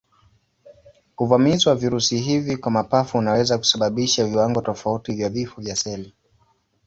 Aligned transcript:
Uvamizi 1.17 1.69
wa 1.69 1.75
virusi 1.75 2.17
hivi 2.17 2.57
kwa 2.57 2.71
mapafu 2.71 3.17
unaweza 3.17 3.57
kusababisha 3.57 4.25
viwango 4.25 4.61
tofauti 4.61 5.11
vya 5.13 5.29
vifo 5.29 5.61
vya 5.61 5.75
seli. 5.75 6.13